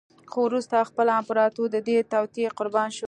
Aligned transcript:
خو 0.31 0.39
وروسته 0.49 0.87
خپله 0.89 1.11
امپراتور 1.19 1.67
د 1.71 1.77
دې 1.87 1.97
توطیې 2.11 2.47
قربا 2.57 2.83
شو 2.95 2.99